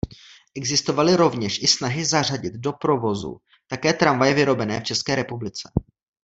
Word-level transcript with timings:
Existovaly 0.55 1.15
rovněž 1.15 1.63
i 1.63 1.67
snahy 1.67 2.05
zařadit 2.05 2.53
do 2.53 2.73
provozu 2.73 3.37
také 3.67 3.93
tramvaje 3.93 4.33
vyrobené 4.33 4.79
v 4.79 4.83
České 4.83 5.15
republice. 5.15 5.69